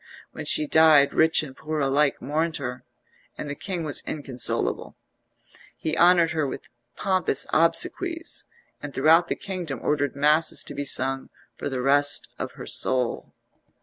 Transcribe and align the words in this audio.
When 0.31 0.45
she 0.45 0.65
died 0.65 1.13
rich 1.13 1.43
and 1.43 1.55
poor 1.55 1.79
alike 1.79 2.23
mourned 2.23 2.57
her, 2.57 2.83
and 3.37 3.47
the 3.47 3.53
king 3.53 3.83
was 3.83 4.01
inconsolable. 4.07 4.95
He 5.77 5.95
honoured 5.95 6.31
her 6.31 6.47
with 6.47 6.69
pompous 6.95 7.45
obsequies, 7.53 8.43
and 8.81 8.95
throughout 8.95 9.27
the 9.27 9.35
kingdom 9.35 9.79
ordered 9.83 10.15
masses 10.15 10.63
to 10.63 10.73
be 10.73 10.85
sung 10.85 11.29
for 11.55 11.69
the 11.69 11.83
rest 11.83 12.33
of 12.39 12.53
her 12.53 12.65
soul. 12.65 13.35